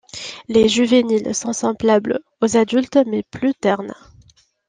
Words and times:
Les 0.47 0.67
juvéniles 0.67 1.35
sont 1.35 1.53
semblables 1.53 2.21
aux 2.41 2.57
adultes 2.57 2.97
mais 3.05 3.21
plus 3.21 3.53
ternes. 3.53 3.93